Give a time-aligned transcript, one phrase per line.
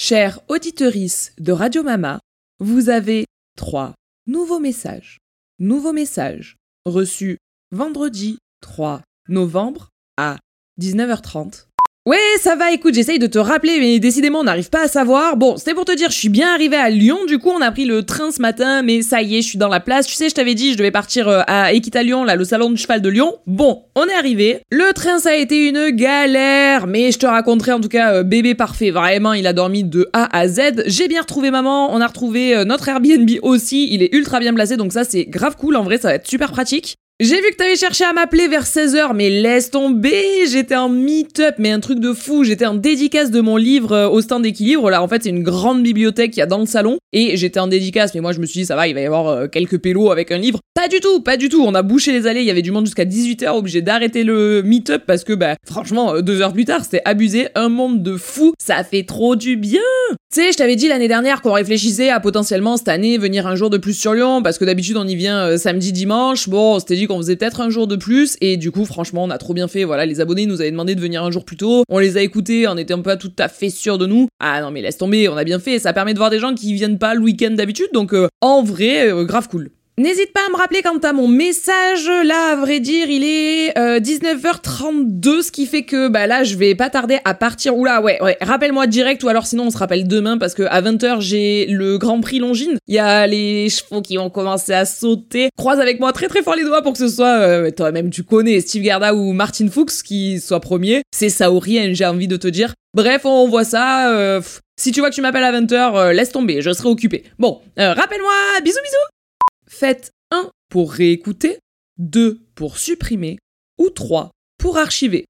[0.00, 2.20] Chère auditorice de Radio Mama,
[2.60, 3.24] vous avez
[3.56, 3.96] trois
[4.28, 5.18] nouveaux messages.
[5.58, 7.38] Nouveaux messages reçus
[7.72, 10.38] vendredi 3 novembre à
[10.80, 11.66] 19h30
[12.08, 15.36] Ouais, ça va, écoute, j'essaye de te rappeler, mais décidément, on n'arrive pas à savoir.
[15.36, 17.70] Bon, c'était pour te dire, je suis bien arrivée à Lyon, du coup, on a
[17.70, 20.06] pris le train ce matin, mais ça y est, je suis dans la place.
[20.06, 22.70] Tu sais, je t'avais dit, je devais partir euh, à Equita Lyon, là, le salon
[22.70, 23.34] du cheval de Lyon.
[23.46, 24.60] Bon, on est arrivé.
[24.70, 28.22] Le train, ça a été une galère, mais je te raconterai en tout cas, euh,
[28.22, 28.90] bébé parfait.
[28.90, 30.84] Vraiment, il a dormi de A à Z.
[30.86, 34.54] J'ai bien retrouvé maman, on a retrouvé euh, notre Airbnb aussi, il est ultra bien
[34.54, 35.76] placé, donc ça, c'est grave cool.
[35.76, 36.96] En vrai, ça va être super pratique.
[37.20, 41.56] J'ai vu que t'avais cherché à m'appeler vers 16h, mais laisse tomber, j'étais en meet-up,
[41.58, 44.88] mais un truc de fou, j'étais en dédicace de mon livre euh, au stand d'équilibre,
[44.88, 47.58] là en fait c'est une grande bibliothèque qu'il y a dans le salon, et j'étais
[47.58, 49.46] en dédicace, mais moi je me suis dit ça va, il va y avoir euh,
[49.48, 50.60] quelques pélos avec un livre.
[50.74, 52.70] Pas du tout, pas du tout, on a bouché les allées, il y avait du
[52.70, 56.66] monde jusqu'à 18h, obligé d'arrêter le meet-up parce que bah franchement, euh, deux heures plus
[56.66, 59.80] tard, c'était abusé, un monde de fou, ça fait trop du bien
[60.32, 63.56] Tu sais, je t'avais dit l'année dernière qu'on réfléchissait à potentiellement cette année venir un
[63.56, 66.78] jour de plus sur Lyon, parce que d'habitude on y vient samedi, dimanche, bon, on
[66.78, 68.36] s'était dit qu'on faisait peut-être un jour de plus.
[68.40, 69.82] Et du coup franchement on a trop bien fait.
[69.82, 71.82] Voilà les abonnés nous avaient demandé de venir un jour plus tôt.
[71.88, 74.28] On les a écoutés on était pas tout à fait sûrs de nous.
[74.38, 75.80] Ah non mais laisse tomber on a bien fait.
[75.80, 77.88] Ça permet de voir des gens qui viennent pas le week-end d'habitude.
[77.92, 81.26] Donc euh, en vrai euh, grave cool N'hésite pas à me rappeler quand t'as mon
[81.26, 82.08] message.
[82.24, 86.54] Là, à vrai dire, il est 19h32, euh, ce qui fait que bah là, je
[86.54, 87.76] vais pas tarder à partir.
[87.76, 88.36] Oula, ouais, ouais.
[88.40, 91.98] Rappelle-moi direct ou alors sinon on se rappelle demain parce que à 20h j'ai le
[91.98, 92.78] Grand Prix Longines.
[92.86, 95.48] Il y a les chevaux qui vont commencer à sauter.
[95.56, 98.22] Croise avec moi très très fort les doigts pour que ce soit euh, toi-même tu
[98.22, 101.02] connais Steve Garda ou Martin Fuchs qui soit premier.
[101.12, 102.72] C'est ça ou rien, j'ai envie de te dire.
[102.94, 104.12] Bref, on voit ça.
[104.12, 104.40] Euh,
[104.78, 107.24] si tu vois que tu m'appelles à 20h, laisse tomber, je serai occupé.
[107.40, 109.17] Bon, rappelle-moi, bisous bisous
[109.68, 111.58] Faites 1 pour réécouter,
[111.98, 113.38] 2 pour supprimer
[113.78, 115.26] ou 3 pour archiver.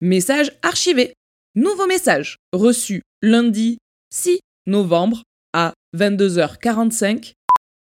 [0.00, 1.14] Message archivé.
[1.54, 3.78] Nouveau message reçu lundi
[4.12, 7.32] 6 novembre à 22h45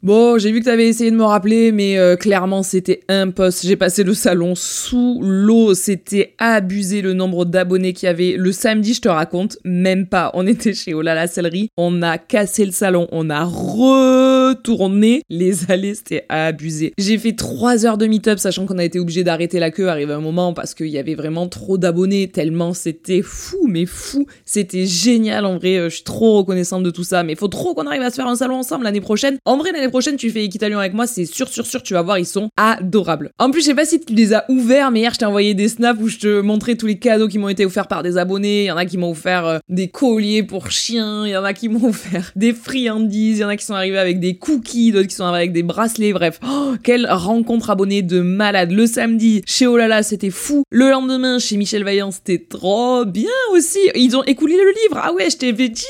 [0.03, 3.69] Bon, j'ai vu que t'avais essayé de me rappeler, mais euh, clairement c'était impossible.
[3.69, 8.35] J'ai passé le salon sous l'eau, c'était abusé le nombre d'abonnés qu'il y avait.
[8.37, 10.29] Le samedi, je te raconte, même pas.
[10.33, 15.95] On était chez Olala Sellerie, on a cassé le salon, on a retourné les allées,
[15.95, 16.91] c'était abusé.
[16.97, 20.11] J'ai fait 3 heures de meet-up, sachant qu'on a été obligé d'arrêter la queue, arrivé
[20.11, 24.25] un moment, parce qu'il y avait vraiment trop d'abonnés, tellement c'était fou, mais fou.
[24.43, 27.73] C'était génial en vrai, euh, je suis trop reconnaissante de tout ça, mais faut trop
[27.73, 29.37] qu'on arrive à se faire un salon ensemble l'année prochaine.
[29.45, 32.01] En vrai, l'année prochaine, tu fais Equitalion avec moi, c'est sûr, sûr, sûr, tu vas
[32.01, 33.29] voir, ils sont adorables.
[33.37, 35.53] En plus, je sais pas si tu les as ouverts, mais hier, je t'ai envoyé
[35.53, 38.17] des snaps où je te montrais tous les cadeaux qui m'ont été offerts par des
[38.17, 38.63] abonnés.
[38.63, 41.43] Il y en a qui m'ont offert euh, des colliers pour chiens, il y en
[41.43, 44.35] a qui m'ont offert des friandises, il y en a qui sont arrivés avec des
[44.35, 46.39] cookies, d'autres qui sont arrivés avec des bracelets, bref.
[46.43, 48.71] Oh, quelle rencontre abonnée de malade.
[48.71, 50.63] Le samedi, chez Olala, c'était fou.
[50.71, 53.77] Le lendemain, chez Michel Vaillant, c'était trop bien aussi.
[53.93, 54.99] Ils ont écoulé le livre.
[55.03, 55.85] Ah ouais, je t'avais dit.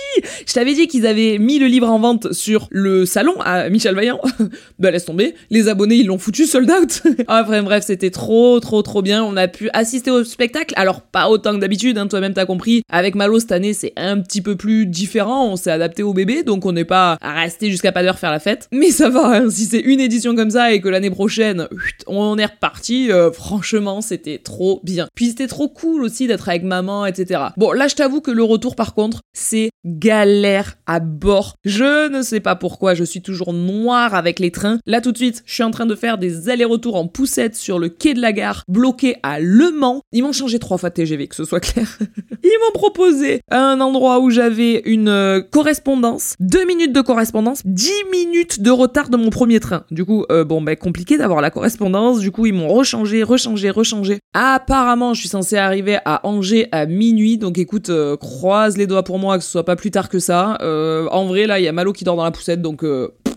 [0.46, 3.93] Je t'avais dit qu'ils avaient mis le livre en vente sur le salon à Michel
[3.94, 4.20] Vaillant,
[4.80, 7.04] bah laisse tomber, les abonnés ils l'ont foutu sold out.
[7.28, 11.30] enfin bref, c'était trop trop trop bien, on a pu assister au spectacle, alors pas
[11.30, 14.56] autant que d'habitude, hein, toi-même t'as compris, avec Malo cette année c'est un petit peu
[14.56, 18.04] plus différent, on s'est adapté au bébé, donc on n'est pas à rester jusqu'à pas
[18.04, 20.82] d'heure faire la fête, mais ça va, hein, si c'est une édition comme ça et
[20.82, 21.68] que l'année prochaine,
[22.08, 25.08] on est reparti, euh, franchement c'était trop bien.
[25.16, 27.42] Puis c'était trop cool aussi d'être avec maman, etc.
[27.58, 31.56] Bon là je t'avoue que le retour par contre, c'est galère à bord.
[31.66, 34.80] Je ne sais pas pourquoi, je suis toujours non avec les trains.
[34.86, 37.80] Là tout de suite, je suis en train de faire des allers-retours en poussette sur
[37.80, 40.02] le quai de la gare, bloqué à Le Mans.
[40.12, 41.98] Ils m'ont changé trois fois de TGV, que ce soit clair.
[42.44, 47.92] Ils m'ont proposé un endroit où j'avais une euh, correspondance, deux minutes de correspondance, dix
[48.12, 49.86] minutes de retard de mon premier train.
[49.92, 52.20] Du coup, euh, bon, ben compliqué d'avoir la correspondance.
[52.20, 54.20] Du coup, ils m'ont rechangé, rechangé, rechangé.
[54.34, 57.38] Apparemment, je suis censé arriver à Angers à minuit.
[57.38, 60.20] Donc écoute, euh, croise les doigts pour moi que ce soit pas plus tard que
[60.20, 60.58] ça.
[60.62, 62.84] en vrai, là, il y a Malo qui dort dans la poussette, donc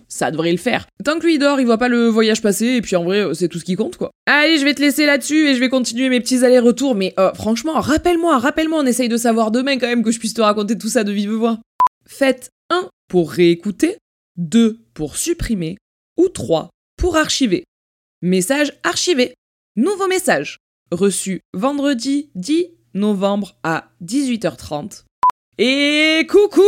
[0.09, 0.87] ça devrait le faire.
[1.05, 3.49] Tant que lui dort, il voit pas le voyage passer, et puis en vrai, c'est
[3.49, 4.11] tout ce qui compte, quoi.
[4.27, 7.33] Allez, je vais te laisser là-dessus, et je vais continuer mes petits allers-retours, mais euh,
[7.35, 10.79] franchement, rappelle-moi, rappelle-moi, on essaye de savoir demain quand même que je puisse te raconter
[10.79, 11.59] tout ça de vive voix.
[12.07, 13.99] Faites 1 pour réécouter,
[14.37, 15.77] 2 pour supprimer,
[16.17, 17.65] ou 3 pour archiver.
[18.23, 19.35] Message archivé.
[19.77, 20.59] Nouveau message.
[20.91, 25.06] Reçu vendredi 10 novembre à 18h30
[25.59, 26.61] et coucou,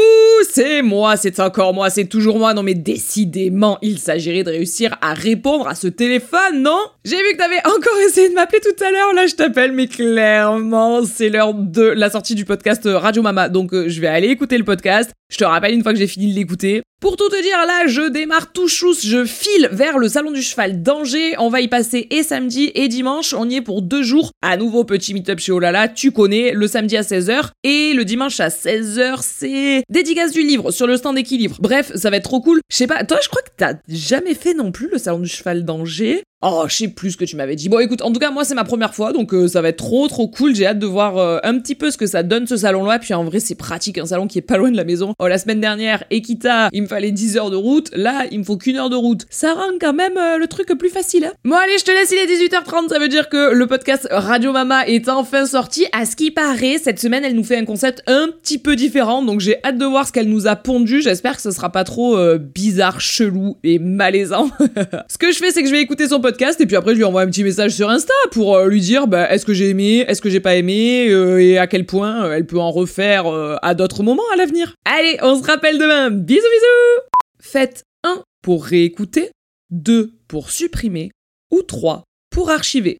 [0.51, 2.55] c'est moi, c'est encore moi, c'est toujours moi.
[2.55, 6.81] Non mais décidément, il s'agirait de réussir à répondre à ce téléphone, non?
[7.05, 9.89] J'ai vu que t'avais encore essayé de m'appeler tout à l'heure, là je t'appelle, mais
[9.89, 14.29] clairement c'est l'heure de la sortie du podcast Radio Mama, donc euh, je vais aller
[14.29, 15.13] écouter le podcast.
[15.31, 16.83] Je te rappelle une fois que j'ai fini de l'écouter.
[17.01, 20.43] Pour tout te dire, là, je démarre tout chousse, je file vers le salon du
[20.43, 21.35] cheval d'Angers.
[21.39, 23.35] On va y passer et samedi et dimanche.
[23.35, 24.33] On y est pour deux jours.
[24.43, 28.41] À nouveau, petit meet-up chez Olala, tu connais, le samedi à 16h et le dimanche
[28.41, 31.57] à 16h, c'est dédicace du livre sur le stand d'équilibre.
[31.61, 32.61] Bref, ça va être trop cool.
[32.71, 35.29] Je sais pas, toi, je crois que t'as jamais fait non plus le salon du
[35.29, 36.25] cheval d'Angers.
[36.41, 37.69] Oh, je sais plus ce que tu m'avais dit.
[37.69, 39.79] Bon, écoute, en tout cas, moi, c'est ma première fois, donc euh, ça va être
[39.79, 40.55] trop, trop cool.
[40.55, 43.01] J'ai hâte de voir euh, un petit peu ce que ça donne, ce salon-là.
[43.01, 45.15] Puis en vrai, c'est pratique, un salon qui est pas loin de la maison.
[45.19, 47.91] Oh, la semaine dernière, Equita, il me fallait 10 heures de route.
[47.93, 49.27] Là, il me faut qu'une heure de route.
[49.31, 51.25] Ça rend quand même euh, le truc plus facile.
[51.25, 51.33] Hein.
[51.45, 52.89] Bon, allez, je te laisse, il est 18h30.
[52.89, 55.87] Ça veut dire que le podcast Radio Mama est enfin sorti.
[55.91, 59.23] À ce qui paraît, cette semaine, elle nous fait un concept un petit peu différent.
[59.23, 61.03] Donc j'ai hâte de voir ce qu'elle nous a pondu.
[61.03, 64.51] J'espère que ce sera pas trop bizarre, chelou et malaisant.
[65.09, 66.97] ce que je fais, c'est que je vais écouter son podcast et puis après, je
[66.97, 69.69] lui envoie un petit message sur Insta pour euh, lui dire bah, est-ce que j'ai
[69.69, 72.71] aimé, est-ce que j'ai pas aimé, euh, et à quel point euh, elle peut en
[72.71, 73.27] refaire
[73.63, 74.75] à d'autres moments à l'avenir.
[74.85, 76.11] Allez, on se rappelle demain.
[76.11, 77.09] Bisous bisous
[77.41, 79.31] Faites 1 pour réécouter,
[79.71, 81.11] 2 pour supprimer,
[81.51, 82.99] ou 3 pour archiver.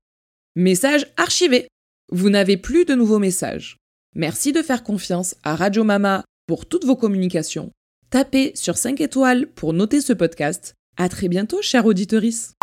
[0.57, 1.69] Message archivé.
[2.11, 3.77] Vous n'avez plus de nouveaux messages.
[4.15, 7.71] Merci de faire confiance à Radio Mama pour toutes vos communications.
[8.11, 10.75] Tapez sur 5 étoiles pour noter ce podcast.
[10.97, 12.58] À très bientôt, chère auditorice.